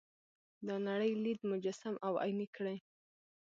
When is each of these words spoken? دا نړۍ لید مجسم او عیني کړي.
دا 0.67 0.75
نړۍ 0.87 1.11
لید 1.23 1.39
مجسم 1.51 1.95
او 2.05 2.13
عیني 2.23 2.47
کړي. 2.55 2.77